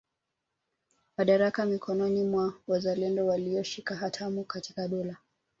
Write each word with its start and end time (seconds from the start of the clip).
Madaraka 1.17 1.65
mikononi 1.65 2.23
mwa 2.23 2.53
wazalendo 2.67 3.25
walioshika 3.27 3.95
hatamu 3.95 4.43
katika 4.43 4.87
dola 4.87 5.17